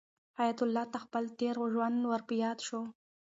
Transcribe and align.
حیات 0.37 0.59
الله 0.65 0.85
ته 0.91 0.97
خپل 1.05 1.23
تېر 1.39 1.55
ژوند 1.73 1.97
ور 2.09 2.21
په 2.27 2.33
یاد 2.43 2.59
شو. 2.67 2.81